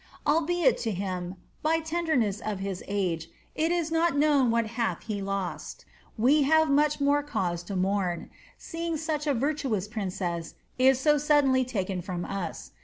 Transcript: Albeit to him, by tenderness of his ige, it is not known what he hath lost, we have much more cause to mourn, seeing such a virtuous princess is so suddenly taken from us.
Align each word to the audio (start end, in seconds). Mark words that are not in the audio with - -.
Albeit 0.25 0.79
to 0.79 0.89
him, 0.89 1.35
by 1.61 1.79
tenderness 1.79 2.39
of 2.41 2.57
his 2.57 2.83
ige, 2.89 3.27
it 3.53 3.71
is 3.71 3.91
not 3.91 4.17
known 4.17 4.49
what 4.49 4.65
he 4.65 4.73
hath 4.73 5.07
lost, 5.07 5.85
we 6.17 6.41
have 6.41 6.71
much 6.71 6.99
more 6.99 7.21
cause 7.21 7.61
to 7.61 7.75
mourn, 7.75 8.31
seeing 8.57 8.97
such 8.97 9.27
a 9.27 9.33
virtuous 9.35 9.87
princess 9.87 10.55
is 10.79 10.99
so 10.99 11.19
suddenly 11.19 11.63
taken 11.63 12.01
from 12.01 12.25
us. 12.25 12.71